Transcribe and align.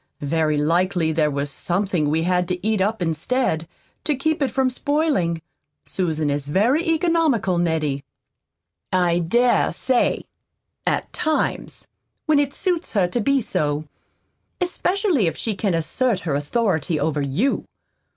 Very 0.25 0.57
likely 0.57 1.11
there 1.11 1.29
was 1.29 1.51
something 1.51 2.09
we 2.09 2.23
had 2.23 2.47
to 2.47 2.67
eat 2.67 2.81
up 2.81 3.03
instead, 3.03 3.67
to 4.03 4.15
keep 4.15 4.41
it 4.41 4.49
from 4.49 4.71
spoiling. 4.71 5.43
Susan 5.85 6.31
is 6.31 6.47
very 6.47 6.83
economical, 6.89 7.59
Nettie." 7.59 8.03
"I 8.91 9.19
dare 9.19 9.71
say 9.71 10.25
at 10.87 11.13
times, 11.13 11.87
when 12.25 12.39
it 12.39 12.51
suits 12.55 12.93
her 12.93 13.07
to 13.09 13.21
be 13.21 13.41
so, 13.41 13.83
especially 14.59 15.27
if 15.27 15.37
she 15.37 15.53
can 15.53 15.75
assert 15.75 16.21
her 16.21 16.33
authority 16.33 16.99
over 16.99 17.21
you. 17.21 17.67